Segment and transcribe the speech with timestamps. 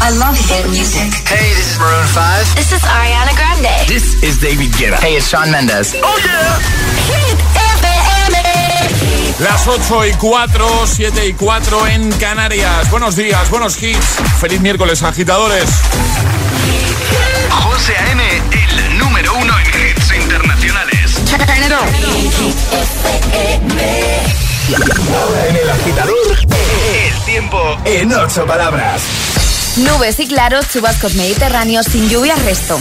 [0.00, 1.12] I love hit music.
[1.26, 2.54] Hey, this is Maroon 5.
[2.54, 3.88] This is Ariana Grande.
[3.88, 4.96] This is David Guetta.
[5.00, 5.94] Hey, it's Sean Mendes.
[6.02, 6.58] Oh yeah.
[7.10, 7.38] Hit
[7.82, 8.36] FM.
[9.40, 12.90] Las 8 y 4, 7 y 4 en Canarias.
[12.90, 14.16] Buenos días, buenos hits.
[14.40, 15.68] Feliz miércoles, agitadores.
[17.50, 18.22] José A.M.,
[18.52, 21.20] el número uno en hits internacionales.
[25.14, 26.38] Ahora en el agitador,
[26.94, 29.47] el tiempo en ocho palabras.
[29.78, 32.78] Nubes y claros, chubascos mediterráneos sin lluvia, resto.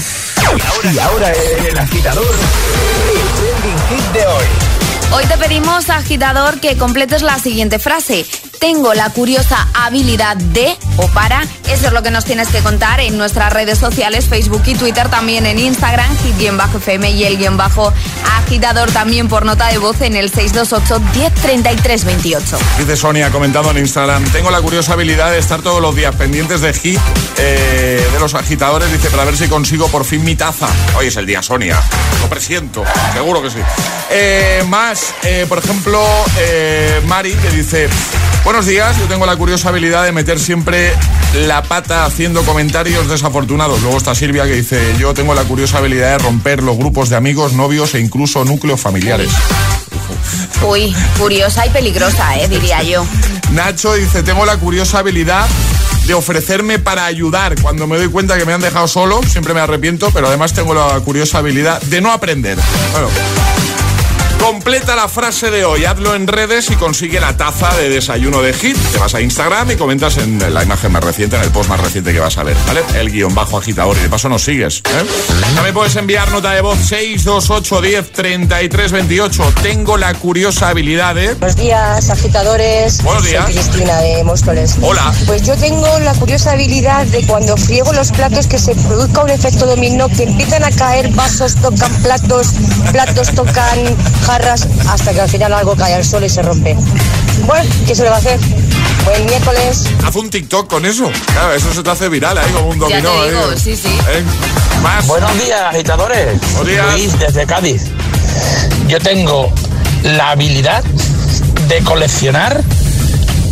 [0.92, 4.46] Y ahora, el agitador, el trending hit de hoy.
[5.14, 8.26] Hoy te pedimos, agitador, que completes la siguiente frase
[8.60, 11.44] tengo la curiosa habilidad de o para.
[11.70, 15.10] Eso es lo que nos tienes que contar en nuestras redes sociales, Facebook y Twitter,
[15.10, 17.94] también en Instagram, hit-fm y el guion bajo
[18.38, 22.58] agitador también por nota de voz en el 628 1033 28.
[22.80, 26.62] Dice Sonia comentando en Instagram, tengo la curiosa habilidad de estar todos los días pendientes
[26.62, 27.00] de hit
[27.38, 30.68] eh, de los agitadores, dice, para ver si consigo por fin mi taza.
[30.98, 31.82] Hoy es el día, Sonia.
[32.22, 32.84] Lo presiento,
[33.14, 33.60] seguro que sí.
[34.10, 36.04] Eh, más, eh, por ejemplo,
[37.06, 37.90] Mari, que dice,
[38.48, 40.94] Buenos días, yo tengo la curiosa habilidad de meter siempre
[41.34, 43.82] la pata haciendo comentarios desafortunados.
[43.82, 47.18] Luego está Silvia que dice, yo tengo la curiosa habilidad de romper los grupos de
[47.18, 49.32] amigos, novios e incluso núcleos familiares.
[50.66, 53.06] Uy, curiosa y peligrosa, eh, diría yo.
[53.52, 55.46] Nacho dice, tengo la curiosa habilidad
[56.06, 57.62] de ofrecerme para ayudar.
[57.62, 60.74] Cuando me doy cuenta que me han dejado solo, siempre me arrepiento, pero además tengo
[60.74, 62.58] la curiosa habilidad de no aprender.
[62.94, 63.10] Bueno,
[64.40, 68.54] Completa la frase de hoy, hazlo en redes y consigue la taza de desayuno de
[68.54, 68.78] hit.
[68.92, 71.80] Te vas a Instagram y comentas en la imagen más reciente, en el post más
[71.80, 72.82] reciente que vas a ver, ¿vale?
[72.98, 74.78] El guion bajo agitador y de paso nos sigues.
[74.78, 75.06] ¿eh?
[75.56, 79.54] También puedes enviar nota de voz 628 10 33 28.
[79.62, 81.34] Tengo la curiosa habilidad de.
[81.34, 83.04] Buenos días, agitadores.
[83.04, 83.46] Buenos días.
[83.46, 84.76] Soy Cristina de Móstoles.
[84.82, 85.14] Hola.
[85.26, 89.30] Pues yo tengo la curiosa habilidad de cuando friego los platos que se produzca un
[89.30, 92.54] efecto dominó, que empiezan a caer vasos, tocan platos,
[92.92, 93.80] platos tocan
[94.28, 96.76] jarras hasta que al final algo cae al suelo y se rompe.
[97.46, 98.38] Bueno, ¿qué se le va a hacer?
[99.06, 99.86] Buen miércoles.
[100.06, 101.10] Haz un TikTok con eso.
[101.32, 103.00] Claro, eso se te hace viral ahí como un dominó.
[103.00, 103.88] Ya te digo, sí, sí.
[103.88, 104.24] ¿Eh?
[104.84, 105.08] Más.
[105.08, 106.42] Buenos días, agitadores.
[106.42, 106.92] Buenos días.
[106.92, 107.84] Luis, desde Cádiz.
[108.88, 109.50] Yo tengo
[110.04, 110.84] la habilidad
[111.70, 112.62] de coleccionar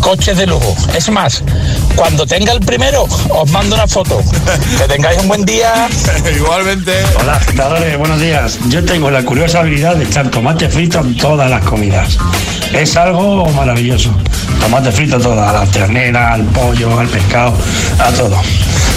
[0.05, 0.75] coches de lujo.
[0.95, 1.43] Es más,
[1.95, 4.21] cuando tenga el primero, os mando una foto.
[4.77, 5.87] Que tengáis un buen día.
[6.35, 6.93] Igualmente.
[7.19, 8.59] Hola, agitadores, buenos días.
[8.69, 12.19] Yo tengo la curiosa habilidad de echar tomate frito en todas las comidas.
[12.71, 14.11] Es algo maravilloso.
[14.59, 17.57] Tomate frito toda, a la ternera, al pollo, al pescado,
[17.97, 18.39] a todo.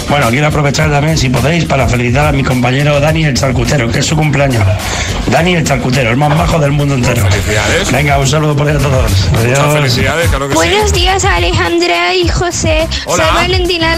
[0.08, 3.98] Bueno, quiero aprovechar también, si podéis, para felicitar a mi compañero Dani el Charcutero, que
[3.98, 4.64] es su cumpleaños.
[5.30, 7.22] Dani el Charcutero, el más bajo del mundo entero.
[7.28, 7.92] Felicidades.
[7.92, 9.12] Venga, un saludo por ahí a todos.
[9.32, 10.97] Muchas felicidades, claro que Buenos sí.
[10.98, 12.88] Días Alejandra y José.
[13.04, 13.24] Hola.
[13.24, 13.94] Soy Valentina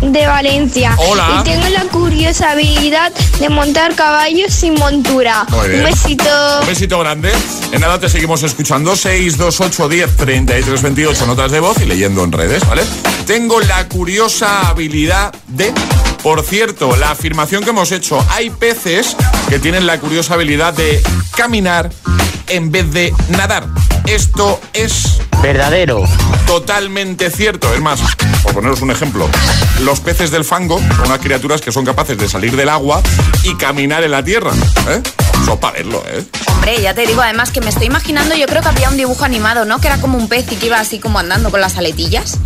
[0.00, 0.94] de Valencia.
[0.98, 1.40] Hola.
[1.40, 5.44] Y tengo la curiosa habilidad de montar caballos sin montura.
[5.48, 5.80] Muy bien.
[5.80, 6.60] Un besito.
[6.60, 7.32] Un besito grande.
[7.72, 8.94] En nada te seguimos escuchando.
[8.94, 12.82] 628 10 33 28 notas de voz y leyendo en redes, ¿vale?
[13.26, 15.72] Tengo la curiosa habilidad de.
[16.22, 19.16] Por cierto, la afirmación que hemos hecho, hay peces
[19.48, 21.02] que tienen la curiosa habilidad de
[21.36, 21.90] caminar
[22.46, 23.66] en vez de nadar.
[24.08, 26.02] Esto es Verdadero.
[26.46, 27.72] totalmente cierto.
[27.74, 28.00] Es más,
[28.42, 29.28] por poneros un ejemplo,
[29.80, 33.02] los peces del fango son unas criaturas que son capaces de salir del agua
[33.42, 34.52] y caminar en la tierra.
[34.88, 35.02] ¿eh?
[35.42, 36.24] Eso para verlo, ¿eh?
[36.54, 39.26] Hombre, ya te digo, además que me estoy imaginando, yo creo que había un dibujo
[39.26, 39.78] animado, ¿no?
[39.78, 42.38] Que era como un pez y que iba así como andando con las aletillas.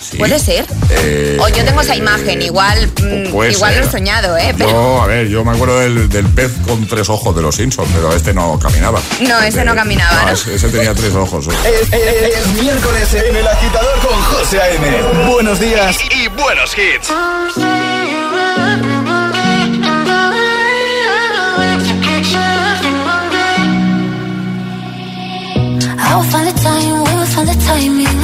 [0.00, 0.18] Sí.
[0.18, 0.66] ¿Puede ser?
[0.90, 3.76] Eh, o yo tengo esa imagen, igual, mm, igual ser.
[3.78, 4.54] lo he soñado, ¿eh?
[4.56, 7.54] Pero Yo, a ver, yo me acuerdo del, del pez con tres ojos de los
[7.56, 9.00] Simpsons, pero este no caminaba.
[9.20, 10.32] No, ese no caminaba, ¿no?
[10.32, 11.46] ese, ese tenía tres ojos.
[11.48, 11.50] ¿eh?
[11.82, 15.26] Es, es- es miércoles en el agitador con José A.M.
[15.30, 15.96] Buenos días.
[16.10, 17.08] y buenos hits.
[25.96, 28.23] I will find the time, we will find the timing.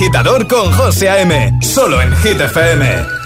[0.00, 1.58] agitador con José A.M.
[1.60, 3.19] Solo en Hit FM.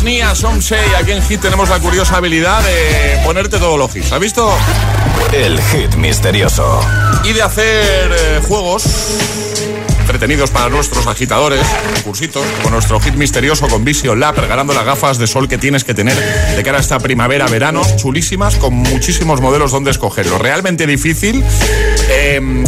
[0.00, 4.10] Antes Nia Somsei, aquí en Hit tenemos la curiosa habilidad de ponerte todos los hits.
[4.12, 4.50] ¿Has visto?
[5.30, 6.80] El hit misterioso.
[7.24, 8.84] Y de hacer eh, juegos
[10.00, 11.60] entretenidos para nuestros agitadores,
[12.02, 15.84] cursitos, como nuestro hit misterioso con Vision Lab, regalando las gafas de sol que tienes
[15.84, 20.26] que tener de cara a esta primavera-verano, chulísimas, con muchísimos modelos donde escoger.
[20.26, 21.44] Lo realmente difícil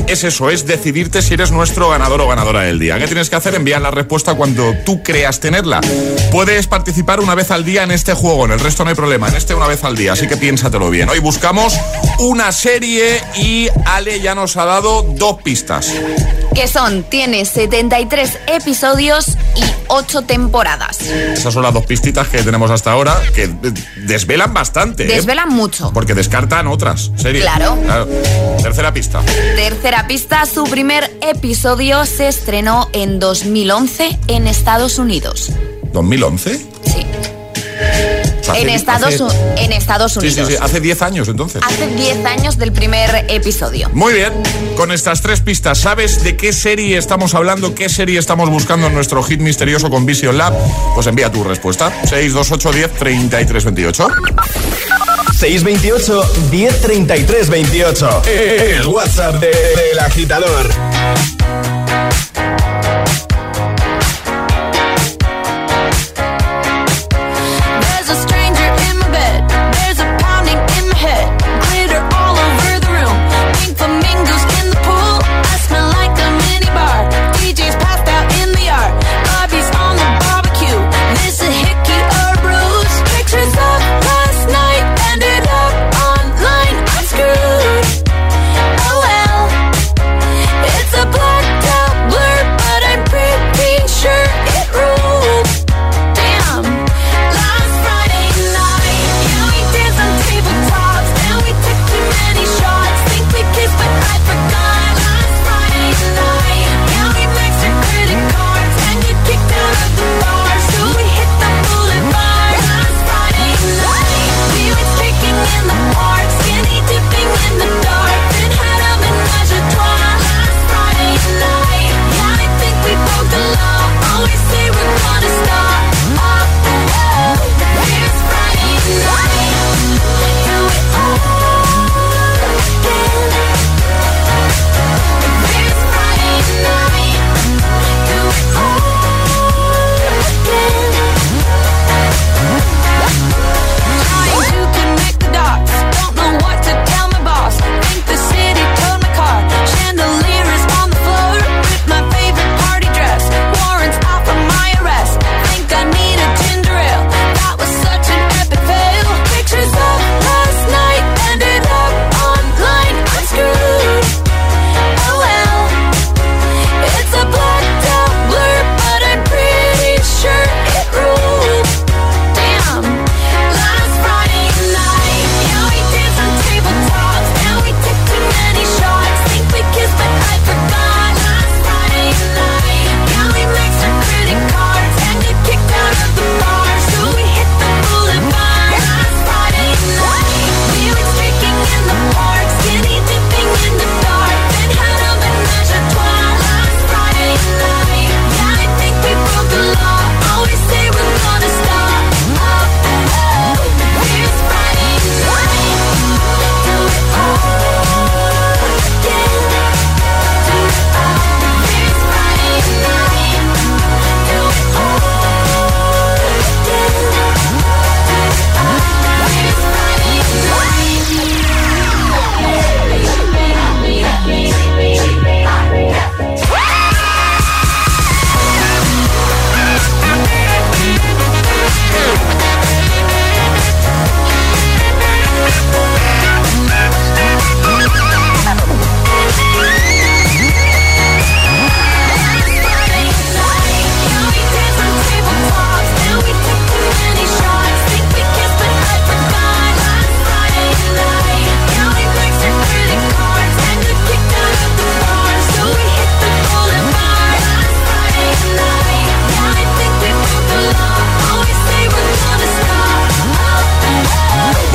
[0.06, 2.98] es eso, es decidirte si eres nuestro ganador o ganadora del día.
[2.98, 3.54] ¿Qué tienes que hacer?
[3.54, 5.80] Enviar la respuesta cuando tú creas tenerla.
[6.30, 9.28] Puedes participar una vez al día en este juego, en el resto no hay problema,
[9.28, 11.08] en este una vez al día, así que piénsatelo bien.
[11.08, 11.74] Hoy buscamos
[12.18, 15.92] una serie y Ale ya nos ha dado dos pistas.
[16.54, 21.00] Que son, tiene 73 episodios y 8 temporadas.
[21.00, 25.04] Esas son las dos pistitas que tenemos hasta ahora, que de- desvelan bastante.
[25.04, 25.16] ¿eh?
[25.16, 25.90] Desvelan mucho.
[25.94, 27.42] Porque descartan otras series.
[27.42, 27.76] Claro.
[28.62, 29.20] Tercera pista.
[29.56, 35.50] Tercera pista, su primer episodio se estrenó en 2011 en Estados Unidos.
[35.92, 36.60] ¿2011?
[36.84, 37.06] Sí.
[38.52, 40.48] Sea, En hace- Estados, hace- en Estados Sí, Unidos.
[40.48, 41.62] sí, sí, hace 10 años entonces.
[41.66, 43.88] Hace 10 años del primer episodio.
[43.92, 44.32] Muy bien,
[44.76, 47.74] con estas tres pistas, ¿sabes de qué serie estamos hablando?
[47.74, 50.54] ¿Qué serie estamos buscando en nuestro hit misterioso con Vision Lab?
[50.94, 51.92] Pues envía tu respuesta.
[52.08, 54.08] 628 10 33 28.
[55.38, 58.22] 628 1033 28.
[58.26, 60.68] El WhatsApp de- del agitador.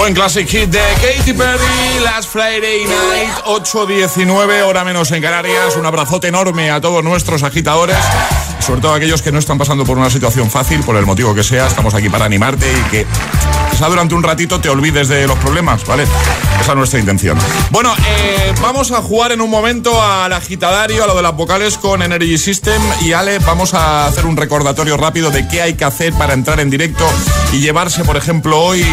[0.08, 5.76] Buen classic hit de Katy Perry, Last Friday Night, 8.19, hora menos en Canarias.
[5.76, 7.98] Un abrazote enorme a todos nuestros agitadores,
[8.66, 11.36] sobre todo a aquellos que no están pasando por una situación fácil, por el motivo
[11.36, 11.68] que sea.
[11.68, 13.06] Estamos aquí para animarte y que
[13.78, 16.08] quizá durante un ratito te olvides de los problemas, ¿vale?
[16.60, 17.38] Esa es nuestra intención.
[17.70, 21.78] Bueno, eh, vamos a jugar en un momento al agitadario, a lo de las vocales
[21.78, 22.82] con Energy System.
[23.02, 26.60] Y Ale, vamos a hacer un recordatorio rápido de qué hay que hacer para entrar
[26.60, 27.08] en directo
[27.54, 28.84] y llevarse, por ejemplo, hoy.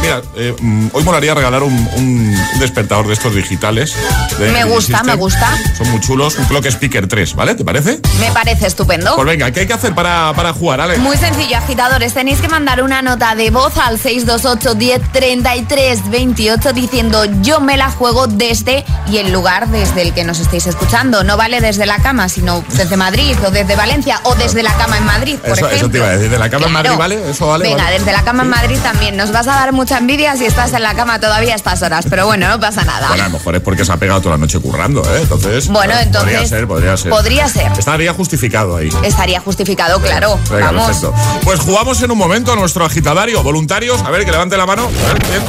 [0.00, 3.94] Mira, eh, mm, hoy molaría regalar un, un despertador de estos digitales.
[4.36, 5.48] de Me gusta, me gusta.
[5.78, 6.36] Son muy chulos.
[6.38, 7.54] Un Clock Speaker 3, ¿vale?
[7.54, 8.00] ¿Te parece?
[8.18, 9.14] Me parece estupendo.
[9.14, 10.98] Pues venga, ¿qué hay que hacer para, para jugar, Ale?
[10.98, 12.14] Muy sencillo, agitadores.
[12.14, 17.76] Tenéis que mandar una nota de voz al 628 10 33 28 diciendo yo me
[17.76, 21.24] la juego desde y el lugar desde el que nos estéis escuchando.
[21.24, 24.98] No vale desde la cama, sino desde Madrid o desde Valencia o desde la cama
[24.98, 25.76] en Madrid, por Eso, ejemplo.
[25.76, 26.30] eso te iba a decir.
[26.30, 26.72] De la cama en.
[26.72, 27.30] Madrid, ¿vale?
[27.30, 27.64] Eso vale.
[27.68, 27.98] Venga, vale.
[27.98, 29.16] desde la cama en Madrid también.
[29.16, 32.06] Nos vas a dar mucha envidia si estás en la cama todavía a estas horas,
[32.08, 33.08] pero bueno, no pasa nada.
[33.08, 35.20] Bueno, a lo mejor es porque se ha pegado toda la noche currando, ¿eh?
[35.22, 35.68] Entonces.
[35.68, 37.10] Bueno, claro, entonces- Podría ser, podría ser.
[37.10, 37.72] podría ser.
[37.78, 38.88] Estaría justificado ahí.
[39.04, 40.38] Estaría justificado, claro.
[40.50, 40.86] Venga, Vamos.
[40.86, 41.14] perfecto.
[41.44, 43.42] Pues jugamos en un momento a nuestro agitadario.
[43.90, 44.84] A ver, que levante la mano.
[44.84, 45.42] A ver, bien.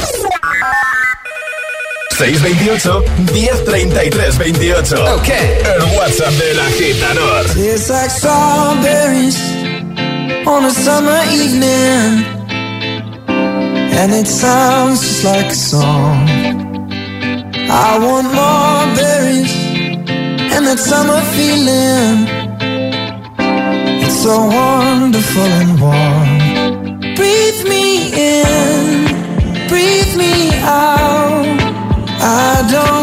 [2.17, 5.15] 628 1033 28.
[5.15, 5.29] Ok.
[5.29, 7.45] El WhatsApp del agitador.
[7.55, 9.39] It's like strawberries
[10.47, 12.25] on a summer evening,
[13.29, 16.27] and it sounds just like a song.
[17.69, 19.53] I want more berries
[20.53, 22.27] and that summer feeling.
[24.01, 26.32] It's so wonderful and warm.
[32.35, 33.02] I don't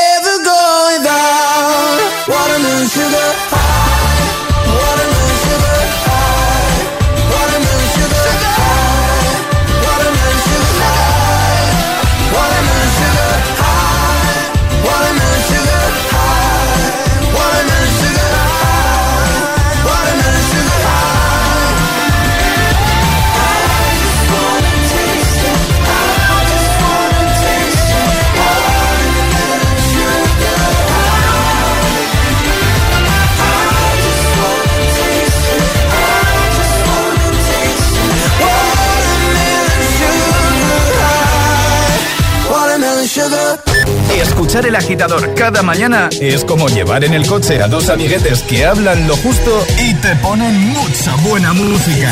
[44.53, 49.07] El agitador cada mañana es como llevar en el coche a dos amiguetes que hablan
[49.07, 52.11] lo justo y te ponen mucha buena música.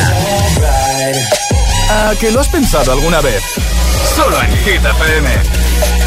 [1.89, 3.43] ¿A que lo has pensado alguna vez?
[4.15, 5.98] Solo en Hit FM.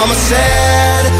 [0.00, 1.19] Mama said,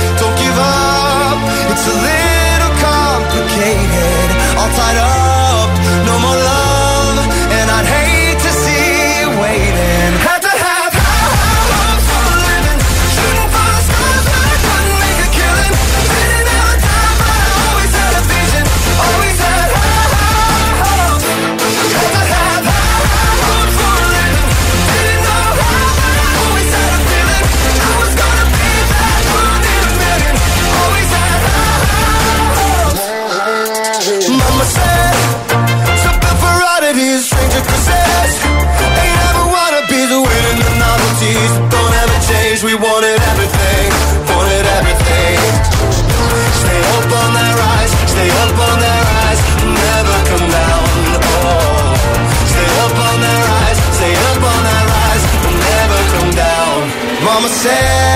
[37.61, 38.41] stranger possessed.
[38.45, 41.53] Ain't ever wanna be the winning the novelties.
[41.69, 43.89] Don't ever change, we wanted everything,
[44.29, 45.39] wanted everything.
[46.63, 50.85] Stay up on that rise, stay up on that rise, never come down.
[51.43, 51.95] Oh,
[52.53, 55.25] stay up on that rise, stay up on that rise,
[55.69, 56.77] never come down.
[57.25, 58.10] Mama said,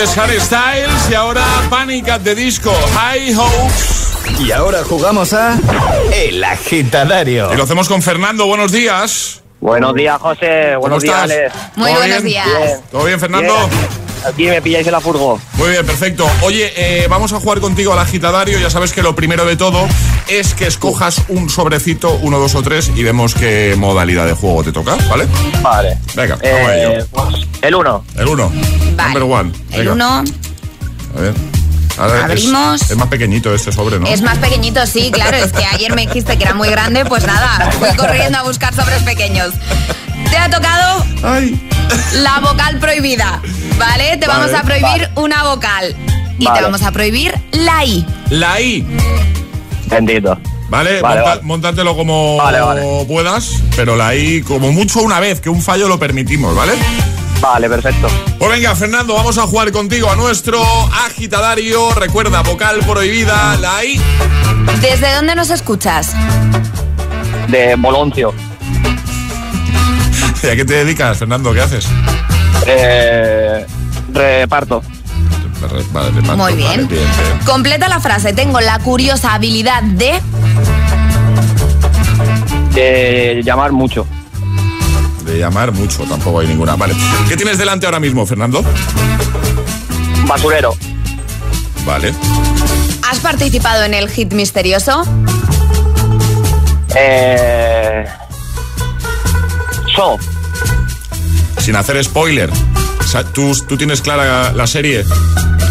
[0.00, 2.72] Antes Harry Styles y ahora Panic at the Disco.
[2.94, 4.40] High Hopes.
[4.40, 5.58] Y ahora jugamos a
[6.10, 7.52] El Agitadario.
[7.52, 8.46] Y lo hacemos con Fernando.
[8.46, 9.42] Buenos días.
[9.60, 10.70] Buenos días, José.
[10.76, 11.22] ¿Cómo Buenos días?
[11.22, 11.54] Alex.
[11.76, 12.24] Muy ¿Todo buenos bien?
[12.24, 12.80] días.
[12.90, 13.54] ¿Todo bien, Fernando?
[13.54, 13.88] Bien.
[14.24, 15.38] Aquí me pilláis en la furgo.
[15.58, 16.26] Muy bien, perfecto.
[16.40, 18.58] Oye, eh, vamos a jugar contigo al agitadario.
[18.58, 19.86] Ya sabes que lo primero de todo
[20.30, 24.62] es que escojas un sobrecito, uno, dos o tres, y vemos qué modalidad de juego
[24.62, 25.26] te toca, ¿vale?
[25.62, 25.98] Vale.
[26.14, 26.90] Venga, vamos a ello.
[26.92, 28.04] Eh, pues, el uno.
[28.16, 28.52] El uno.
[28.96, 29.14] Vale.
[29.18, 29.52] Number one.
[29.72, 30.24] El uno
[31.16, 31.34] A ver.
[31.98, 32.90] Ahora es- Abrimos.
[32.90, 34.06] Es, más pequeñito este sobre, ¿no?
[34.06, 35.36] es más pequeñito, sí, claro.
[35.36, 38.74] Es que ayer me dijiste que era muy grande, pues nada, fui corriendo a buscar
[38.74, 39.52] sobres pequeños.
[40.30, 41.60] Te ha tocado Ay.
[42.14, 43.42] la vocal prohibida,
[43.78, 44.16] ¿vale?
[44.16, 44.40] Te Vale.
[44.46, 45.94] vamos a prohibir una vocal.
[46.38, 48.06] Y te vamos a prohibir la I.
[48.30, 48.86] La I.
[49.90, 50.38] Bendito.
[50.68, 51.00] ¿Vale?
[51.00, 51.42] Vale, Monta- vale.
[51.42, 53.04] Móntatelo como Vale, vale.
[53.08, 56.72] puedas, pero la I como mucho una vez, que un fallo lo permitimos, ¿vale?
[57.40, 58.06] Vale, perfecto.
[58.38, 60.62] Pues venga, Fernando, vamos a jugar contigo a nuestro
[61.06, 61.92] agitadario.
[61.94, 64.00] Recuerda, vocal prohibida, la I.
[64.80, 66.12] ¿Desde dónde nos escuchas?
[67.48, 68.32] De Boloncio.
[70.42, 71.52] ¿Y a qué te dedicas, Fernando?
[71.52, 71.86] ¿Qué haces?
[72.66, 73.66] Eh,
[74.12, 74.82] reparto.
[75.60, 76.88] Vale, Muy vale, bien.
[76.88, 77.04] bien.
[77.44, 78.32] Completa la frase.
[78.32, 80.20] Tengo la curiosa habilidad de...
[82.74, 84.06] De llamar mucho.
[85.24, 86.76] De llamar mucho, tampoco hay ninguna.
[86.76, 86.94] Vale.
[87.28, 88.64] ¿Qué tienes delante ahora mismo, Fernando?
[90.26, 90.74] Basurero.
[91.84, 92.14] Vale.
[93.10, 95.02] ¿Has participado en el hit misterioso?
[96.94, 98.04] Eh,
[99.94, 100.16] so.
[101.58, 102.50] Sin hacer spoiler.
[103.32, 105.04] ¿tú, tú tienes clara la serie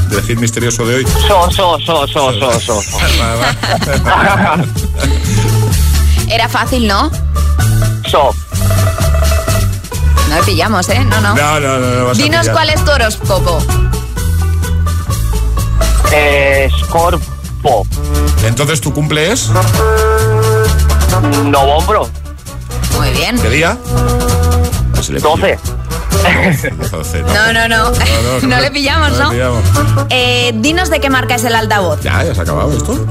[0.10, 1.06] del hit misterioso de hoy.
[1.28, 2.82] So, so, so, so, so, so.
[6.30, 7.10] Era fácil, ¿no?
[8.10, 8.34] so.
[10.30, 11.04] No le pillamos, ¿eh?
[11.06, 11.34] No, no.
[11.36, 12.56] No, no, no, no vas a Dinos pillar.
[12.56, 13.60] cuál es tu horóscopo.
[16.12, 17.86] Eh, Scorpo.
[18.44, 19.50] Entonces, ¿tu cumple es?
[21.46, 22.08] Novombro.
[22.98, 23.40] Muy bien.
[23.42, 23.72] ¿Qué día?
[23.72, 25.58] A ver si le 12.
[26.24, 26.76] Pillo.
[26.92, 27.92] 12, No, no, no.
[28.48, 29.30] No le pillamos, no ¿no?
[29.32, 29.64] le pillamos.
[30.10, 32.02] Eh, dinos de qué marca es el altavoz.
[32.02, 33.06] Ya, ya se ha acabado esto.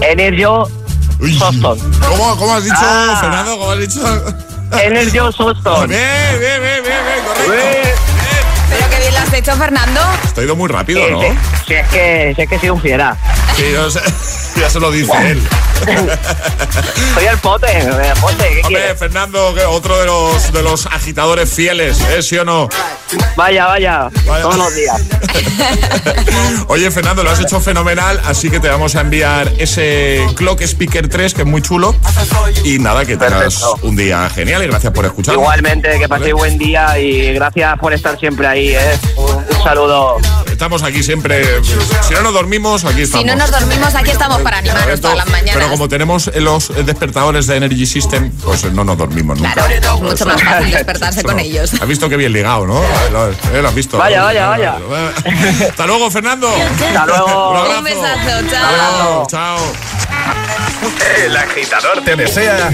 [0.00, 0.68] Energio.
[1.38, 1.78] Soston.
[2.08, 3.18] ¿Cómo, ¿Cómo has dicho, Ah.
[3.20, 3.58] Fernando?
[3.58, 4.00] ¿Cómo has dicho?
[4.82, 5.88] Energio Soston.
[5.88, 6.00] Bien,
[6.40, 7.90] bien, bien, bien, bien, correcto.
[8.68, 10.00] Pero qué bien lo has hecho, Fernando.
[10.24, 11.20] Esto ha ido muy rápido, ¿no?
[11.20, 11.28] Si,
[11.68, 13.16] si es que, si es que soy un fiera.
[13.56, 14.00] Sí, yo sé-
[14.60, 15.42] ya se lo dice él.
[17.14, 17.88] Soy el pote, el
[18.20, 18.98] pote, ¿qué Hombre, quieres?
[18.98, 22.22] Fernando, otro de los, de los agitadores fieles, ¿eh?
[22.22, 22.68] ¿Sí o no?
[23.36, 24.42] Vaya, vaya, Vaya.
[24.42, 25.00] todos los días.
[26.68, 31.08] Oye, Fernando, lo has hecho fenomenal, así que te vamos a enviar ese Clock Speaker
[31.08, 31.94] 3, que es muy chulo.
[32.64, 33.78] Y nada, que tengas Perfecto.
[33.82, 35.34] un día genial y gracias por escuchar.
[35.34, 38.98] Igualmente, que paséis buen día y gracias por estar siempre ahí, ¿eh?
[39.16, 40.16] Un, un saludo.
[40.54, 41.44] Estamos aquí siempre.
[42.06, 43.24] Si no nos dormimos, aquí estamos.
[43.24, 45.08] Si no nos dormimos, aquí estamos para animarnos Correcto.
[45.10, 45.54] todas las mañanas.
[45.56, 49.52] Pero como tenemos los despertadores de Energy System, pues no nos dormimos nunca.
[49.54, 51.74] Claro, es mucho más fácil despertarse con ellos.
[51.74, 52.80] Has visto que bien ligado, ¿no?
[53.10, 53.98] Lo, eh, lo has visto.
[53.98, 54.76] Vaya, vaya, vaya.
[55.68, 56.48] Hasta luego, Fernando.
[56.86, 57.50] Hasta luego.
[57.64, 57.76] Un.
[57.78, 59.02] Un besazo, Hasta chao.
[59.02, 59.58] luego, Chao.
[61.24, 62.70] El agitador te desea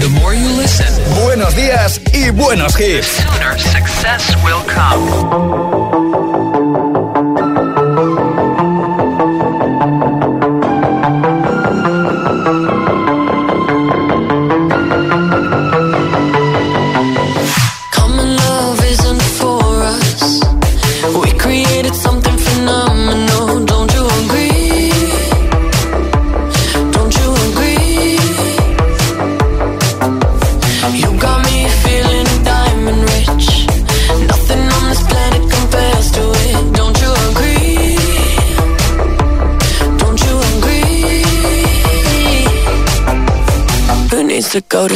[1.23, 3.07] buenos días y buenos hits.
[3.07, 5.80] Sooner success will come.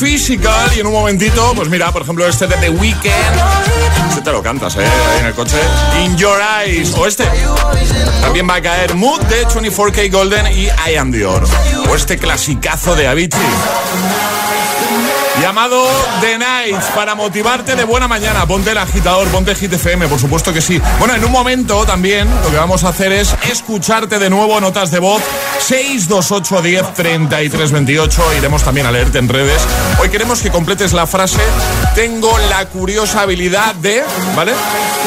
[0.00, 0.70] Physical.
[0.74, 3.04] Y en un momentito, pues mira, por ejemplo, este de The Weeknd.
[4.08, 4.86] Este te lo cantas, ¿eh?
[5.20, 5.56] En el coche.
[6.02, 6.94] In Your Eyes.
[6.94, 7.28] O este.
[8.22, 11.44] También va a caer Mood de 24K Golden y I Am Dior.
[11.90, 13.38] O este clasicazo de Avicii.
[15.40, 15.86] Llamado
[16.20, 18.46] The Nights para motivarte de buena mañana.
[18.46, 20.80] Ponte el agitador, ponte Hit FM, por supuesto que sí.
[20.98, 24.90] Bueno, en un momento también lo que vamos a hacer es escucharte de nuevo notas
[24.90, 25.22] de voz
[25.60, 28.34] 628 10 33 28.
[28.38, 29.62] Iremos también a leerte en redes.
[30.00, 31.40] Hoy queremos que completes la frase
[31.94, 34.02] Tengo la curiosa habilidad de.
[34.34, 34.52] ¿Vale?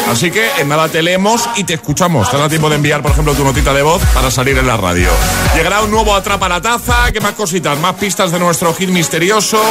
[0.09, 2.29] Así que en nada te leemos y te escuchamos.
[2.29, 4.77] Te da tiempo de enviar, por ejemplo, tu notita de voz para salir en la
[4.77, 5.09] radio.
[5.55, 7.11] Llegará un nuevo Atrapa la Taza.
[7.11, 7.77] ¿Qué más cositas?
[7.79, 9.61] Más pistas de nuestro hit misterioso.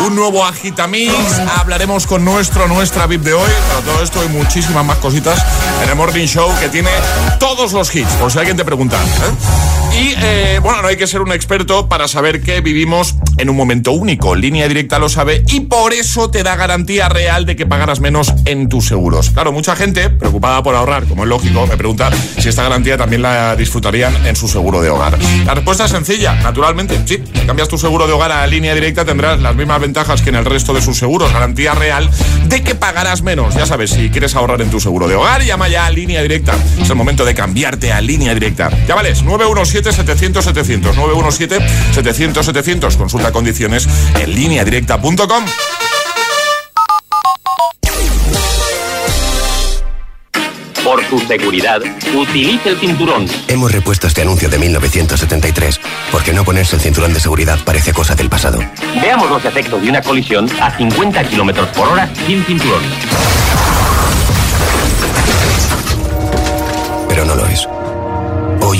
[0.00, 1.12] Un nuevo Agitamix.
[1.58, 3.50] Hablaremos con nuestro, nuestra VIP de hoy.
[3.68, 5.44] Para todo esto y muchísimas más cositas
[5.82, 6.90] en el Morning Show que tiene
[7.38, 8.96] todos los hits, por si alguien te pregunta.
[8.96, 9.79] ¿eh?
[10.00, 13.56] Y eh, bueno, no hay que ser un experto para saber que vivimos en un
[13.56, 14.34] momento único.
[14.34, 18.32] Línea directa lo sabe y por eso te da garantía real de que pagarás menos
[18.46, 19.28] en tus seguros.
[19.28, 23.20] Claro, mucha gente preocupada por ahorrar, como es lógico, me pregunta si esta garantía también
[23.20, 25.18] la disfrutarían en su seguro de hogar.
[25.44, 27.22] La respuesta es sencilla, naturalmente, sí.
[27.34, 30.36] Si cambias tu seguro de hogar a línea directa tendrás las mismas ventajas que en
[30.36, 31.30] el resto de sus seguros.
[31.30, 32.08] Garantía real
[32.46, 33.54] de que pagarás menos.
[33.54, 36.56] Ya sabes, si quieres ahorrar en tu seguro de hogar, llama ya a línea directa.
[36.80, 38.70] Es el momento de cambiarte a línea directa.
[38.88, 39.22] Llámales
[39.90, 40.94] 917-700-700.
[40.94, 42.96] 917-700-700.
[42.96, 45.44] Consulta condiciones en línea directa.com.
[50.84, 51.80] Por tu seguridad,
[52.14, 53.26] utilice el cinturón.
[53.48, 58.14] Hemos repuesto este anuncio de 1973 porque no ponerse el cinturón de seguridad parece cosa
[58.14, 58.58] del pasado.
[59.00, 62.82] Veamos los efectos de una colisión a 50 kilómetros por hora sin cinturón.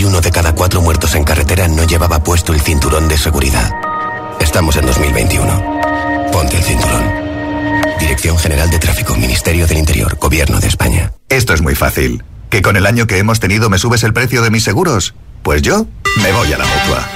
[0.00, 3.70] Hoy uno de cada cuatro muertos en carretera no llevaba puesto el cinturón de seguridad.
[4.40, 6.30] Estamos en 2021.
[6.32, 7.04] Ponte el cinturón.
[7.98, 11.12] Dirección General de Tráfico, Ministerio del Interior, Gobierno de España.
[11.28, 12.24] Esto es muy fácil.
[12.48, 15.12] ¿Que con el año que hemos tenido me subes el precio de mis seguros?
[15.42, 15.84] Pues yo
[16.22, 17.06] me voy a la mutua.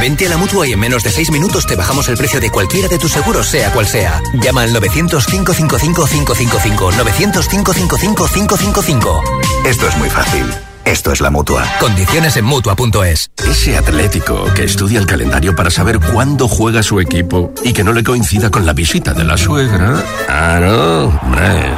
[0.00, 2.50] Vente a la mutua y en menos de 6 minutos te bajamos el precio de
[2.50, 4.22] cualquiera de tus seguros, sea cual sea.
[4.34, 6.92] Llama al 900-555-555.
[6.92, 9.22] 900-555-555.
[9.64, 10.46] Esto es muy fácil.
[10.86, 11.64] Esto es la mutua.
[11.80, 13.32] Condiciones en mutua.es.
[13.44, 17.92] Ese atlético que estudia el calendario para saber cuándo juega su equipo y que no
[17.92, 20.00] le coincida con la visita de la suegra.
[20.28, 21.72] Ah, no, hombre.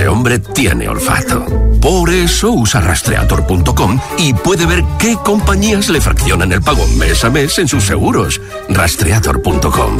[0.00, 1.44] Ese hombre tiene olfato.
[1.78, 7.28] Por eso usa rastreator.com y puede ver qué compañías le fraccionan el pago mes a
[7.28, 8.40] mes en sus seguros.
[8.70, 9.98] Rastreator.com.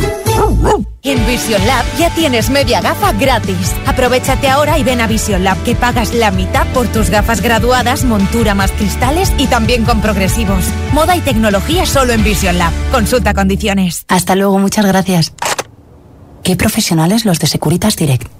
[1.03, 3.75] En Vision Lab ya tienes media gafa gratis.
[3.85, 8.05] Aprovechate ahora y ven a Vision Lab que pagas la mitad por tus gafas graduadas,
[8.05, 10.65] montura más cristales y también con progresivos.
[10.95, 12.73] Moda y tecnología solo en Vision Lab.
[12.91, 14.07] Consulta condiciones.
[14.09, 15.35] Hasta luego, muchas gracias.
[16.43, 18.40] Qué profesionales los de Securitas Direct.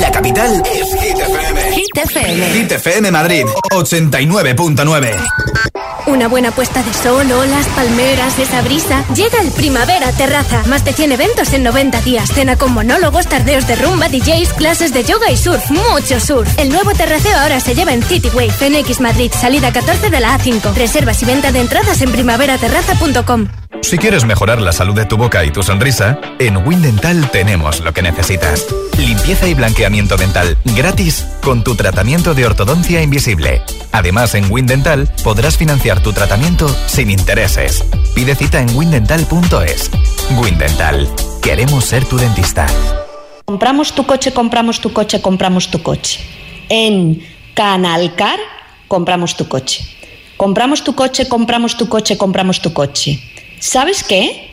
[0.00, 1.72] La capital es Hit FM.
[1.72, 2.50] Hit FM.
[2.52, 5.89] Hit FM Madrid, 89.9.
[6.06, 9.04] Una buena puesta de sol, olas, palmeras, esa brisa.
[9.14, 10.62] Llega el Primavera Terraza.
[10.66, 12.30] Más de 100 eventos en 90 días.
[12.32, 15.70] Cena con monólogos, tardeos de rumba, DJs, clases de yoga y surf.
[15.70, 16.58] Mucho surf.
[16.58, 20.74] El nuevo terraceo ahora se lleva en Cityway, Fenix Madrid, salida 14 de la A5.
[20.74, 23.48] Reservas y venta de entradas en primaveraterraza.com.
[23.82, 27.92] Si quieres mejorar la salud de tu boca y tu sonrisa, en Windental tenemos lo
[27.92, 28.66] que necesitas.
[28.98, 33.62] Limpieza y blanqueamiento dental gratis con tu tratamiento de ortodoncia invisible.
[33.92, 37.84] Además, en Windental podrás financiar tu tratamiento sin intereses.
[38.14, 39.90] Pide cita en windental.es.
[40.40, 41.08] Windental.
[41.42, 42.68] Queremos ser tu dentista.
[43.44, 46.20] Compramos tu coche, compramos tu coche, compramos tu coche.
[46.68, 47.20] En
[47.54, 48.38] Canalcar
[48.86, 49.84] compramos tu coche.
[50.36, 53.18] Compramos tu coche, compramos tu coche, compramos tu coche.
[53.58, 54.50] ¿Sabes qué?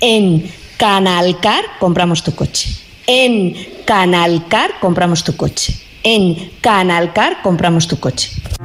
[0.00, 2.70] En Canalcar compramos tu coche.
[3.06, 5.74] En Canalcar compramos tu coche.
[6.02, 8.30] En Canalcar compramos tu coche.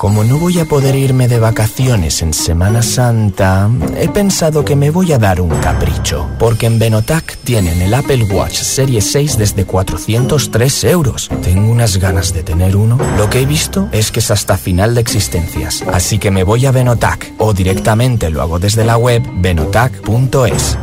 [0.00, 4.90] Como no voy a poder irme de vacaciones en Semana Santa, he pensado que me
[4.90, 9.64] voy a dar un capricho, porque en Benotac tienen el Apple Watch Serie 6 desde
[9.64, 11.28] 403 euros.
[11.42, 12.96] Tengo unas ganas de tener uno.
[13.16, 16.64] Lo que he visto es que es hasta final de existencias, así que me voy
[16.66, 20.78] a Benotac o directamente lo hago desde la web benotac.es.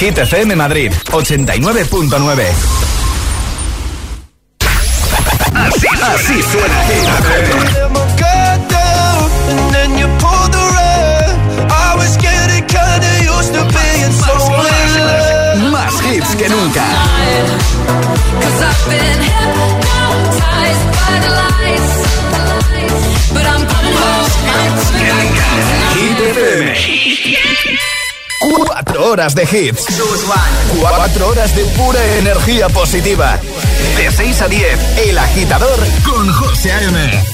[0.00, 2.46] Hit FM Madrid 89.9.
[5.52, 6.74] Así, así suena
[15.70, 16.84] Más hits que nunca.
[29.00, 29.86] horas de hits.
[30.80, 33.38] 4 horas de pura energía positiva.
[33.96, 37.24] De 6 a 10, El Agitador con José A.M.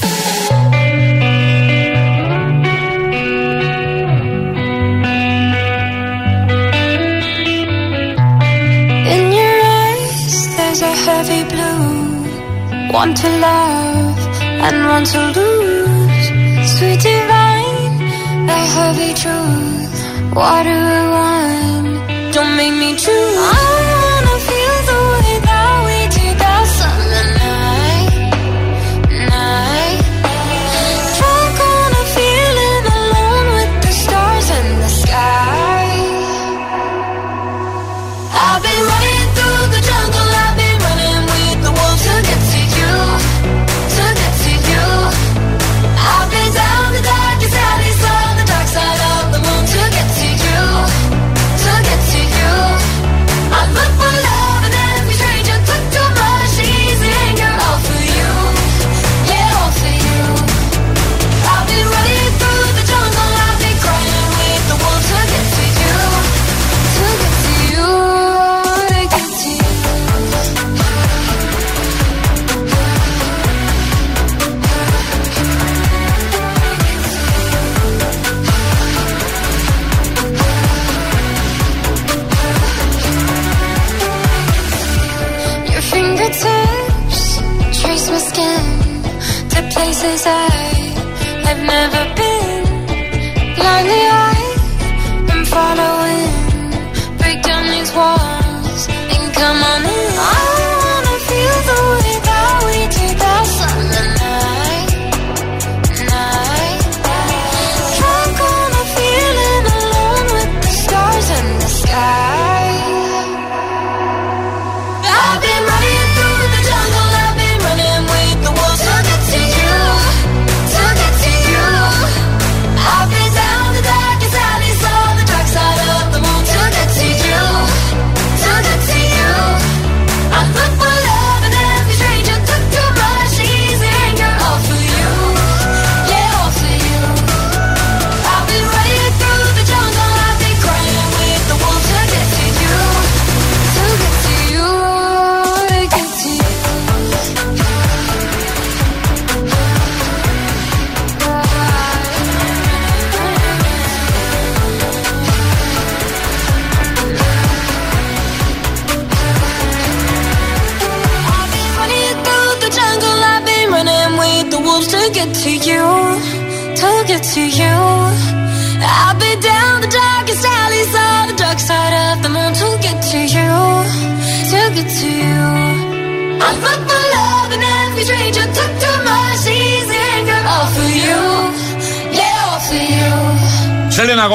[9.15, 12.91] In your eyes there's a heavy blue.
[12.91, 14.17] One to love
[14.61, 16.27] and one to lose.
[16.77, 17.97] Sweet divine,
[18.47, 20.33] the heavy truth.
[20.33, 21.16] Water
[22.97, 23.56] 神啊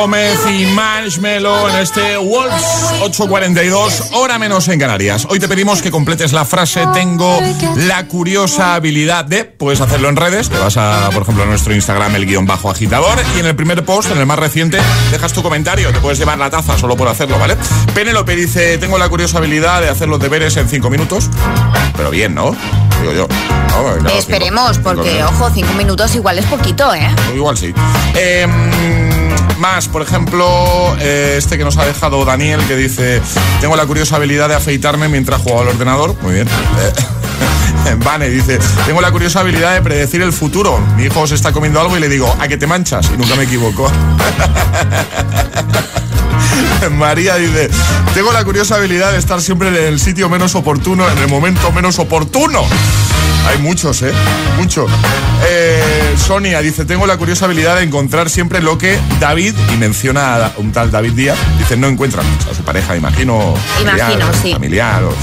[0.02, 2.64] Gómez y Marshmello en este Wolves
[3.02, 5.28] 842, hora menos en Canarias.
[5.30, 7.38] Hoy te pedimos que completes la frase tengo
[7.76, 11.72] la curiosa habilidad de, puedes hacerlo en redes, te vas a, por ejemplo, a nuestro
[11.72, 14.78] Instagram, el guion bajo agitador, y en el primer post, en el más reciente,
[15.12, 17.56] dejas tu comentario, te puedes llevar la taza solo por hacerlo, ¿vale?
[17.94, 21.30] Penélope dice, tengo la curiosa habilidad de hacer los deberes en cinco minutos,
[21.96, 22.56] pero bien, ¿no?
[23.00, 23.28] Digo yo.
[23.28, 27.08] No, claro, Esperemos, cinco- porque, cinco- ojo, cinco minutos igual es poquito, ¿eh?
[27.36, 27.72] Igual sí.
[28.16, 28.48] Eh,
[29.62, 33.22] más, por ejemplo, eh, este que nos ha dejado Daniel, que dice,
[33.60, 36.16] tengo la curiosa habilidad de afeitarme mientras juego al ordenador.
[36.20, 36.48] Muy bien.
[36.48, 40.80] Eh, Vane dice, tengo la curiosa habilidad de predecir el futuro.
[40.96, 43.08] Mi hijo se está comiendo algo y le digo, ¿a que te manchas?
[43.14, 43.86] Y nunca me equivoco.
[46.92, 47.70] María dice,
[48.14, 51.70] tengo la curiosa habilidad de estar siempre en el sitio menos oportuno, en el momento
[51.72, 52.62] menos oportuno.
[53.48, 54.12] Hay muchos, ¿eh?
[54.56, 54.90] Muchos.
[55.48, 60.46] Eh, Sonia dice, tengo la curiosa habilidad de encontrar siempre lo que David, y menciona
[60.46, 63.54] a un tal David Díaz, dice, no encuentra a su pareja, imagino.
[63.80, 64.52] Imagino, sí.
[64.52, 65.02] Familiar.
[65.04, 65.14] o-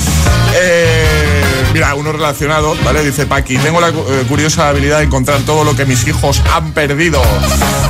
[0.62, 1.43] Eh,
[1.74, 3.03] Mira, uno relacionado, ¿vale?
[3.03, 6.72] Dice Paqui, tengo la eh, curiosa habilidad de encontrar todo lo que mis hijos han
[6.74, 7.22] perdido.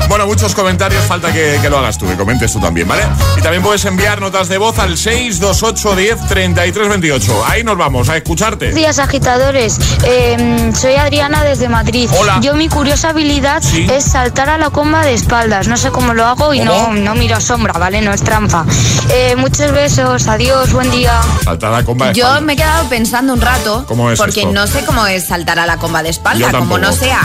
[0.10, 3.04] Bueno, muchos comentarios, falta que, que lo hagas tú, que comentes tú también, ¿vale?
[3.38, 7.46] Y también puedes enviar notas de voz al 628 10 33 28.
[7.46, 8.66] Ahí nos vamos a escucharte.
[8.66, 9.80] Buenos días, agitadores.
[10.04, 12.10] Eh, soy Adriana desde Madrid.
[12.20, 12.40] Hola.
[12.42, 15.68] Yo mi curiosa habilidad es saltar a la comba de espaldas.
[15.68, 16.96] No sé cómo lo hago y no, ¿Cómo?
[16.96, 18.02] no miro a sombra, ¿vale?
[18.02, 18.66] No es trampa.
[19.12, 21.22] Eh, muchos besos, adiós, buen día.
[21.44, 23.69] Saltar a comba de Yo me he quedado pensando un rato.
[23.88, 24.52] ¿Cómo es Porque esto?
[24.54, 26.52] no sé cómo es saltar a la comba de espalda.
[26.52, 27.20] Como no sea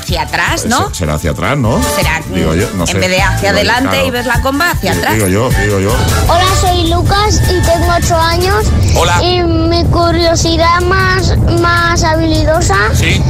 [0.00, 0.88] hacia atrás, ¿no?
[0.88, 1.80] Se- Será hacia atrás, ¿no?
[1.96, 2.92] Será Digo yo, no sé.
[2.92, 4.06] en vez de hacia Digo yo, adelante claro.
[4.06, 5.14] y ves la comba hacia atrás.
[5.14, 5.92] Digo yo, digo yo.
[6.28, 8.64] Hola, soy Lucas y tengo 8 años.
[8.96, 9.22] Hola.
[9.22, 13.22] Y mi curiosidad más, más habilidosa Sí.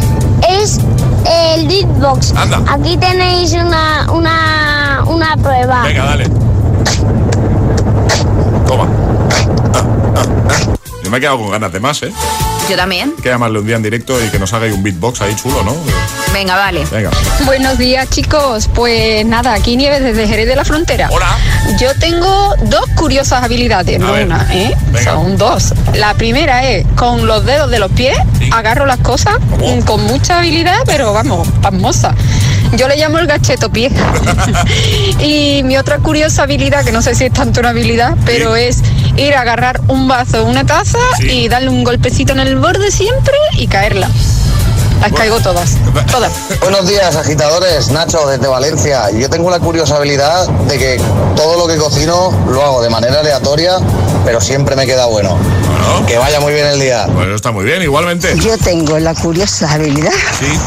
[0.48, 0.78] es
[1.54, 2.32] el beatbox.
[2.36, 2.62] Anda.
[2.68, 5.82] Aquí tenéis una, una, una prueba.
[5.82, 6.28] Venga, dale.
[8.66, 8.86] Toma.
[9.74, 9.82] Ah,
[10.16, 10.64] ah, ah.
[11.08, 12.12] Yo me he quedado con ganas de más, ¿eh?
[12.68, 13.14] Yo también.
[13.22, 15.62] Que llamarle un día en directo y que nos haga ahí un beatbox ahí chulo,
[15.62, 15.74] ¿no?
[16.34, 16.84] Venga, vale.
[16.90, 17.08] Venga.
[17.46, 21.08] Buenos días chicos, pues nada, aquí Nieves desde Jerez de la Frontera.
[21.10, 21.34] Hola.
[21.80, 24.76] Yo tengo dos curiosas habilidades, no ver, una, ¿eh?
[24.92, 25.14] venga.
[25.14, 25.72] Son dos.
[25.94, 28.18] La primera es con los dedos de los pies,
[28.52, 29.38] agarro las cosas
[29.86, 32.14] con mucha habilidad, pero vamos, pasmosa.
[32.76, 33.90] Yo le llamo el gacheto pie.
[35.20, 38.82] y mi otra curiosa habilidad, que no sé si es tanto una habilidad, pero es
[39.16, 43.34] ir a agarrar un vaso, una taza y darle un golpecito en el borde siempre
[43.54, 44.08] y caerla.
[45.00, 45.76] Las caigo todas,
[46.10, 46.32] todas.
[46.60, 47.90] Buenos días, agitadores.
[47.90, 49.10] Nacho, desde Valencia.
[49.12, 51.00] Yo tengo la curiosa habilidad de que
[51.36, 53.78] todo lo que cocino lo hago de manera aleatoria,
[54.24, 55.38] pero siempre me queda bueno.
[56.06, 57.06] Que vaya muy bien el día.
[57.06, 58.36] Bueno, está muy bien, igualmente.
[58.40, 60.58] Yo tengo la curiosa habilidad Sí.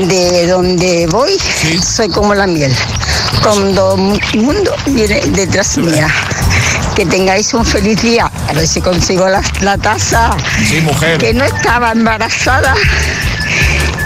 [0.00, 1.38] De donde voy,
[1.82, 2.74] soy como la miel.
[3.42, 6.08] Todo el mundo viene detrás mía.
[6.96, 8.30] Que tengáis un feliz día.
[8.48, 10.36] A ver si consigo la, la taza.
[10.66, 11.18] Sí, mujer.
[11.18, 12.74] Que no estaba embarazada.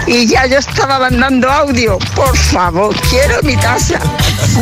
[0.07, 1.99] Y ya yo estaba mandando audio.
[2.15, 3.99] Por favor, quiero mi taza.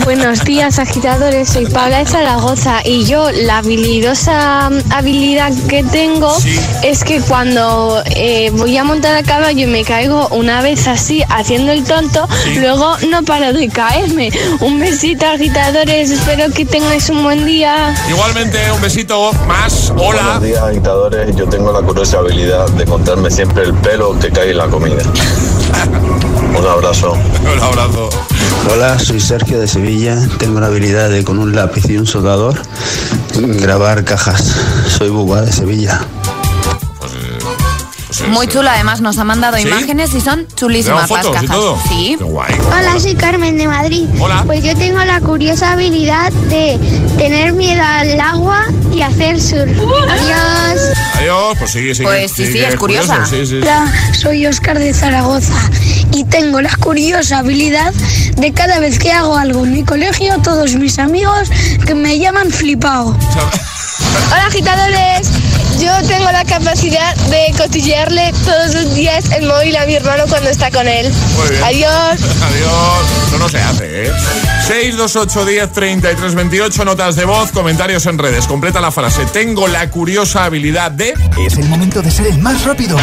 [0.04, 1.48] Buenos días, agitadores.
[1.48, 6.34] Soy Paula de Zaragoza y yo la habilidosa habilidad que tengo
[6.82, 11.22] es que cuando eh, voy a montar a caballo y me caigo una vez así
[11.28, 14.30] haciendo el tonto, luego no paro de caerme.
[14.60, 16.10] Un besito, agitadores.
[16.10, 17.94] Espero que tengáis un buen día.
[18.08, 19.92] Igualmente, un besito más.
[19.96, 20.22] Hola.
[20.22, 21.36] Buenos días, agitadores.
[21.36, 25.02] Yo tengo la curiosa habilidad de contarme siempre el pelo que cae en la comida.
[26.56, 27.12] Un abrazo.
[27.12, 28.08] Un abrazo.
[28.72, 30.16] Hola, soy Sergio de Sevilla.
[30.38, 32.60] Tengo la habilidad de con un lápiz y un soldador
[33.38, 34.54] grabar cajas.
[34.98, 36.00] Soy Buga de Sevilla.
[38.28, 39.62] Muy chula, además nos ha mandado ¿Sí?
[39.66, 41.56] imágenes y son chulísimas ¿Tenemos las y cajas.
[41.56, 41.78] todo?
[41.88, 42.16] Sí.
[42.22, 44.06] Hola, soy Carmen de Madrid.
[44.46, 46.78] Pues yo tengo la curiosa habilidad de
[47.18, 49.68] tener miedo al agua y hacer surf.
[49.78, 50.80] Adiós.
[51.16, 52.02] Adiós, pues sí, sí.
[52.04, 53.16] Pues sí, sí, es curiosa.
[53.24, 53.56] curioso, Sí, sí.
[53.60, 55.54] Hola, soy Oscar de Zaragoza
[56.12, 57.92] y tengo la curiosa habilidad
[58.36, 61.50] de cada vez que hago algo en mi colegio, todos mis amigos
[61.86, 63.16] que me llaman flipao.
[64.30, 65.28] Hola, agitadores.
[65.80, 70.48] Yo tengo la capacidad de cotillearle todos los días el móvil a mi hermano cuando
[70.48, 71.12] está con él.
[71.36, 71.64] Muy bien.
[71.64, 71.90] Adiós.
[72.42, 73.26] Adiós.
[73.26, 74.12] Eso no se hace, ¿eh?
[74.66, 78.46] 628 10 33 28, notas de voz, comentarios en redes.
[78.46, 79.26] Completa la frase.
[79.26, 81.14] Tengo la curiosa habilidad de.
[81.44, 82.96] Es el momento de ser el más rápido.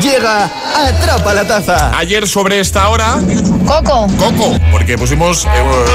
[0.00, 1.96] Llega Atrapa la Taza.
[1.96, 3.18] Ayer sobre esta hora.
[3.66, 4.06] Coco.
[4.18, 5.48] Coco, porque pusimos eh,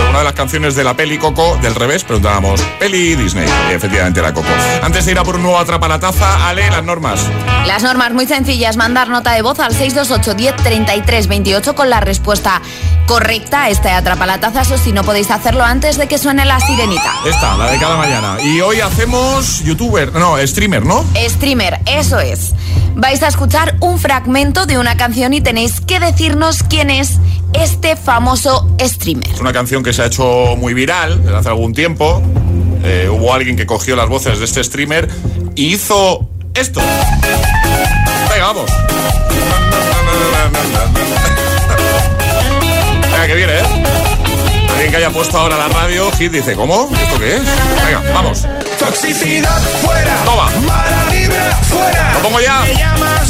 [0.09, 3.47] una de las canciones de la peli Coco del revés, preguntábamos, peli Disney.
[3.69, 4.47] Y efectivamente era Coco.
[4.81, 7.19] Antes de ir a por un nuevo Atrapa la Taza, Ale, las normas.
[7.65, 11.99] Las normas muy sencillas, mandar nota de voz al 628 10 33 28 con la
[11.99, 12.61] respuesta
[13.07, 17.11] correcta este atrapalataza, eso si no podéis hacerlo antes de que suene la sirenita.
[17.25, 18.37] Esta, la de cada mañana.
[18.43, 21.03] Y hoy hacemos youtuber, no, streamer, ¿no?
[21.15, 22.53] Streamer, eso es.
[22.95, 27.19] Vais a escuchar un fragmento de una canción y tenéis que decirnos quién es
[27.53, 29.29] este famoso streamer.
[29.29, 32.21] Es una canción que se ha hecho muy viral desde hace algún tiempo.
[32.83, 35.09] Eh, hubo alguien que cogió las voces de este streamer
[35.55, 36.81] y hizo esto.
[38.29, 38.71] Venga, vamos.
[43.17, 43.63] Venga, que viene, ¿eh?
[44.69, 46.87] Alguien que haya puesto ahora la radio, Hit dice, ¿cómo?
[46.93, 47.41] ¿Esto qué es?
[47.83, 48.45] Venga, vamos.
[48.77, 50.15] Toxicidad fuera.
[50.23, 50.51] Toma.
[50.67, 52.13] Mala vibra fuera.
[52.13, 52.63] ¿Lo pongo ya?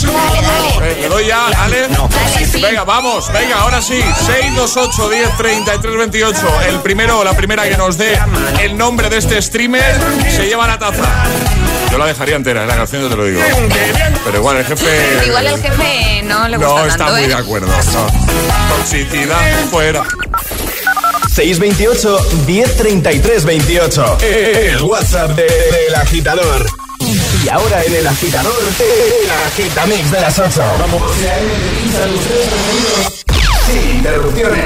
[0.03, 0.83] Loco.
[0.83, 1.87] Eh, ¿Le doy ya, Ale?
[2.61, 4.01] Venga, vamos, venga, ahora sí.
[4.25, 6.61] 628 10 33 28.
[6.67, 8.19] El primero o la primera que nos dé
[8.61, 9.95] el nombre de este streamer
[10.29, 11.23] se lleva la taza.
[11.97, 13.41] Yo la dejaría entera, en la canción yo te lo digo.
[14.23, 15.25] Pero igual el jefe.
[15.25, 17.27] Igual el jefe no le gusta No tanto, está muy ¿eh?
[17.27, 17.65] de acuerdo.
[17.65, 18.75] no.
[18.77, 20.03] Toxicidad fuera.
[21.33, 24.17] 628 1033 28.
[24.21, 26.67] El WhatsApp de- del agitador.
[27.43, 30.61] Y ahora en el agitador, el agitamix de las 8.
[30.79, 31.01] Vamos.
[33.65, 34.65] Sin interrupciones.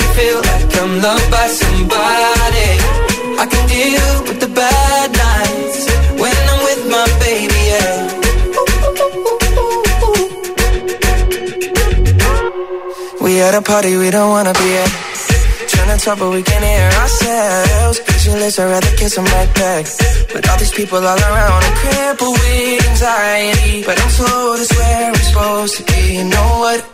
[0.00, 2.70] Feel like I'm loved by somebody.
[3.42, 5.80] I can deal with the bad nights
[6.22, 8.14] when I'm with my baby, yeah.
[13.20, 14.90] We at a party we don't wanna be at.
[15.68, 18.00] Trying to talk but we can't hear ourselves.
[18.00, 19.86] Pictureless, I'd rather kiss a right back.
[20.32, 23.84] But all these people all around, I'm crippled with anxiety.
[23.84, 26.16] But I'm told it's where I'm supposed to be.
[26.18, 26.93] You know what?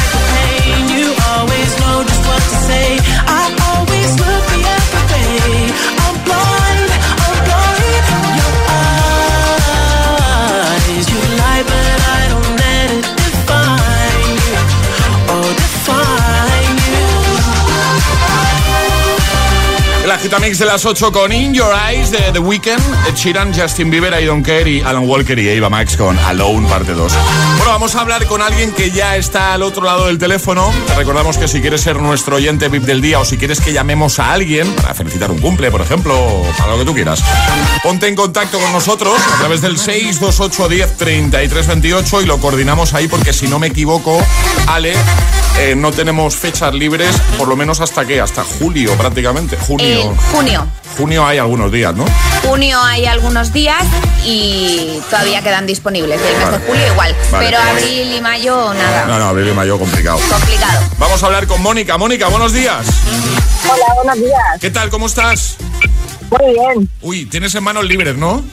[20.21, 24.13] Agitamix de las 8 con In Your Eyes de The Weeknd, Ed Sheeran, Justin Bieber,
[24.21, 27.11] I Don't Care y Alan Walker y Eva Max con Alone parte 2.
[27.57, 30.71] Bueno, vamos a hablar con alguien que ya está al otro lado del teléfono.
[30.85, 33.73] Te recordamos que si quieres ser nuestro oyente VIP del día o si quieres que
[33.73, 37.23] llamemos a alguien para felicitar un cumple, por ejemplo, o para lo que tú quieras,
[37.81, 42.93] ponte en contacto con nosotros a través del 628 10 33 28 y lo coordinamos
[42.93, 44.23] ahí porque si no me equivoco,
[44.67, 44.93] Ale,
[45.57, 49.57] eh, no tenemos fechas libres, por lo menos hasta qué, hasta julio prácticamente.
[49.57, 50.11] Junio.
[50.31, 50.67] Junio.
[50.97, 52.05] Junio hay algunos días, ¿no?
[52.43, 53.83] Junio hay algunos días
[54.25, 56.19] y todavía quedan disponibles.
[56.21, 57.15] El mes de julio igual.
[57.31, 57.45] Vale.
[57.45, 59.05] Pero abril y mayo nada.
[59.05, 60.19] No, no, abril y mayo complicado.
[60.29, 60.81] Complicado.
[60.97, 61.97] Vamos a hablar con Mónica.
[61.97, 62.85] Mónica, buenos días.
[63.63, 64.59] Hola, buenos días.
[64.59, 64.89] ¿Qué tal?
[64.89, 65.57] ¿Cómo estás?
[66.29, 66.89] Muy bien.
[67.01, 68.43] Uy, tienes en manos libres, ¿no?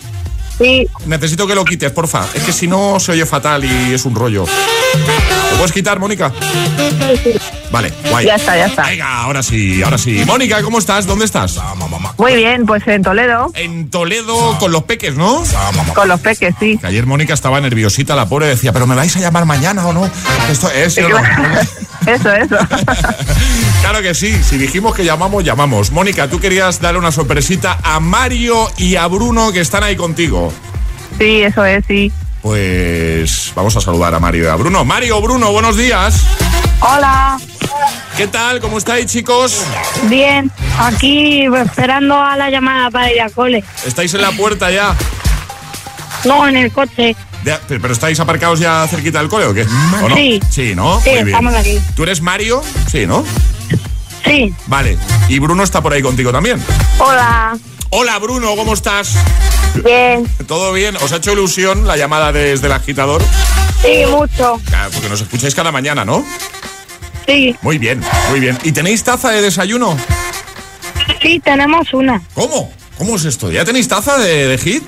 [0.59, 0.87] Sí.
[1.07, 2.27] Necesito que lo quites, porfa.
[2.35, 4.45] Es que si no se oye fatal y es un rollo.
[5.59, 6.33] ¿Lo puedes quitar, Mónica?
[7.73, 8.27] Vale, guay.
[8.27, 8.85] Ya está, ya está.
[8.85, 10.23] Venga, ahora sí, ahora sí.
[10.25, 11.05] Mónica, ¿cómo estás?
[11.05, 11.59] ¿Dónde estás?
[12.17, 13.51] Muy bien, pues en Toledo.
[13.55, 15.43] En Toledo con los peques, ¿no?
[15.97, 16.79] Con los peques, sí.
[16.79, 19.93] Que ayer Mónica estaba nerviosita, la pobre decía, pero ¿me vais a llamar mañana o
[19.93, 20.09] no?
[20.49, 21.19] Esto es, ¿sí o no?
[22.07, 22.57] Eso, eso.
[23.81, 25.91] Claro que sí, si dijimos que llamamos, llamamos.
[25.91, 30.53] Mónica, tú querías darle una sorpresita a Mario y a Bruno que están ahí contigo.
[31.19, 32.13] Sí, eso es, sí.
[32.53, 34.83] Pues vamos a saludar a Mario y a Bruno.
[34.83, 36.25] Mario, Bruno, buenos días.
[36.81, 37.39] Hola.
[38.17, 38.59] ¿Qué tal?
[38.61, 39.61] ¿Cómo estáis, chicos?
[40.05, 40.51] Bien.
[40.79, 43.63] Aquí esperando a la llamada para ir a cole.
[43.85, 44.97] ¿Estáis en la puerta ya?
[46.25, 47.15] No, en el coche.
[47.45, 49.67] De- pero pero estáis aparcados ya cerquita del cole o qué?
[50.03, 50.17] ¿O no?
[50.17, 50.41] Sí.
[50.51, 51.03] Sí, ¿no?
[51.03, 51.29] Sí, Muy bien.
[51.29, 51.79] estamos aquí.
[51.95, 52.63] ¿Tú eres Mario?
[52.91, 53.27] Sí, ¿no?
[54.25, 54.55] Sí.
[54.69, 54.97] Vale.
[55.29, 56.65] ¿Y Bruno está por ahí contigo también?
[56.99, 57.59] Hola.
[57.91, 59.13] Hola, Bruno, ¿cómo estás?
[59.85, 60.27] Bien.
[60.47, 60.97] ¿Todo bien?
[60.97, 63.23] ¿Os ha hecho ilusión la llamada desde el agitador?
[63.83, 64.61] Sí, mucho.
[64.67, 66.25] Claro, porque nos escucháis cada mañana, ¿no?
[67.27, 67.55] Sí.
[67.63, 68.59] Muy bien, muy bien.
[68.65, 69.97] ¿Y tenéis taza de desayuno?
[71.23, 72.21] Sí, tenemos una.
[72.35, 72.73] ¿Cómo?
[72.97, 73.51] ¿Cómo es esto?
[73.53, 74.83] ¿Ya tenéis taza de, de hit?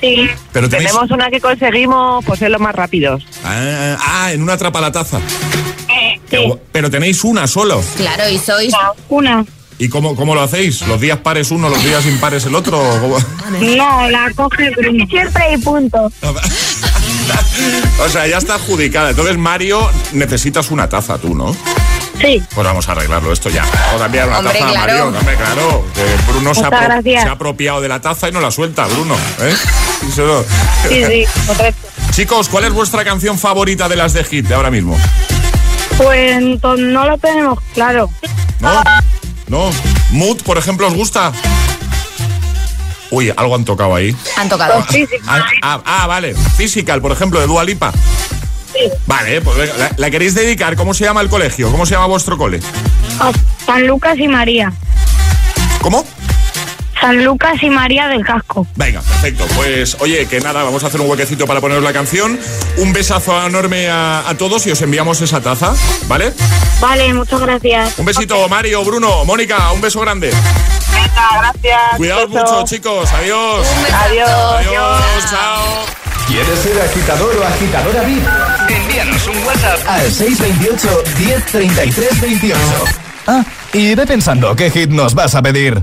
[0.00, 0.28] Sí.
[0.52, 0.90] Pero tenéis...
[0.90, 3.24] Tenemos una que conseguimos pues ser los más rápidos.
[3.44, 5.20] Ah, ah, en una trapa la taza.
[6.30, 7.82] Qué gu- Pero tenéis una solo.
[7.96, 8.72] Claro, y sois.
[9.10, 9.44] Una.
[9.78, 10.86] ¿Y cómo, cómo lo hacéis?
[10.86, 12.80] ¿Los días pares uno, los días impares el otro?
[13.76, 15.06] No, la coge Bruno.
[15.08, 16.12] Siempre y punto.
[18.04, 19.10] O sea, ya está adjudicada.
[19.10, 21.54] Entonces, Mario, necesitas una taza tú, ¿no?
[22.20, 22.42] Sí.
[22.54, 23.64] Pues vamos a arreglarlo esto ya.
[23.86, 24.74] Vamos a enviar una Hombre, taza a.
[24.74, 25.06] Mario.
[25.08, 25.84] Hombre, claro.
[25.94, 29.14] Que Bruno se ha, se apropiado de la taza y no la suelta, Bruno.
[29.40, 29.54] ¿eh?
[30.08, 30.42] Eso no.
[30.88, 31.88] Sí, sí, correcto.
[32.12, 34.96] Chicos, ¿cuál es vuestra canción favorita de las de hit de ahora mismo?
[35.96, 38.10] Pues no lo tenemos claro.
[38.60, 38.82] ¿No?
[39.52, 39.70] ¿No?
[40.12, 41.30] ¿Mood, por ejemplo, os gusta?
[43.10, 44.16] Uy, algo han tocado ahí.
[44.38, 44.82] Han tocado.
[45.26, 46.34] Ah, ah, ah, vale.
[46.56, 47.92] Physical, por ejemplo, de Dua Lipa.
[49.06, 50.74] Vale, pues venga, la, la queréis dedicar?
[50.74, 51.70] ¿Cómo se llama el colegio?
[51.70, 52.60] ¿Cómo se llama vuestro cole?
[53.20, 53.30] A
[53.66, 54.72] San Lucas y María.
[55.82, 56.06] ¿Cómo?
[57.02, 58.64] San Lucas y María del Casco.
[58.76, 59.44] Venga, perfecto.
[59.56, 62.38] Pues oye, que nada, vamos a hacer un huequecito para poneros la canción.
[62.76, 65.74] Un besazo enorme a, a todos y os enviamos esa taza,
[66.06, 66.32] ¿vale?
[66.80, 67.98] Vale, muchas gracias.
[67.98, 70.30] Un besito, Mario, Bruno, Mónica, un beso grande.
[70.92, 71.96] Venga, gracias.
[71.96, 73.10] Cuidaos mucho, chicos.
[73.12, 73.66] Adiós.
[74.04, 74.30] Adiós.
[74.30, 75.84] Adiós, chao.
[76.28, 78.22] ¿Quieres ser agitador o agitadora VIP?
[78.68, 82.60] Envíanos un WhatsApp Al 628 1033 28.
[83.26, 85.82] Ah, y ve pensando qué hit nos vas a pedir.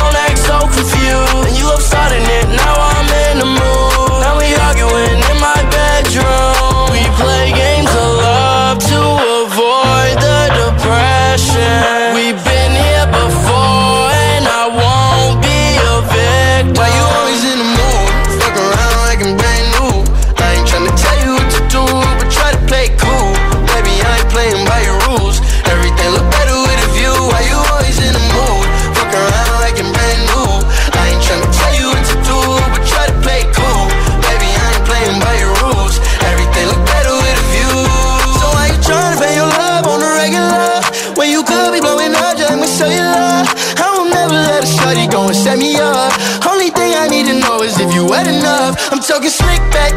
[49.21, 49.90] Talking slick back,